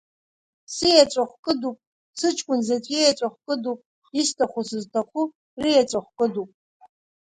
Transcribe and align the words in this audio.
Сиеҵәахә 0.73 1.35
кыдуп, 1.43 1.77
сыҷкәын 2.19 2.59
заҵә 2.67 2.91
иеҵәахә 2.93 3.39
кыдуп, 3.45 3.79
исҭаху 4.19 4.63
сызҭаху 4.69 5.23
риеҵәахә 5.63 6.11
кыдуп! 6.17 6.49